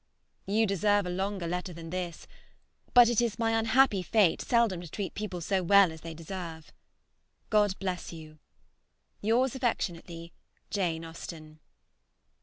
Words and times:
You 0.47 0.65
deserve 0.65 1.05
a 1.05 1.11
longer 1.11 1.45
letter 1.45 1.73
than 1.73 1.91
this; 1.91 2.25
but 2.95 3.07
it 3.07 3.21
is 3.21 3.37
my 3.37 3.51
unhappy 3.51 4.01
fate 4.01 4.41
seldom 4.41 4.81
to 4.81 4.89
treat 4.89 5.13
people 5.13 5.41
so 5.41 5.61
well 5.61 5.91
as 5.91 6.01
they 6.01 6.15
deserve.... 6.15 6.73
God 7.51 7.77
bless 7.77 8.11
you! 8.11 8.39
Yours 9.21 9.53
affectionately, 9.53 10.33
JANE 10.71 11.05
AUSTEN. 11.05 11.59